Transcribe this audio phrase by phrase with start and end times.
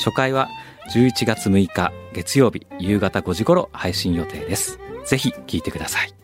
[0.00, 0.48] 初回は
[0.94, 4.78] 11月6日月曜日夕方5時頃配信予定です。
[5.04, 6.19] ぜひ聞いてください。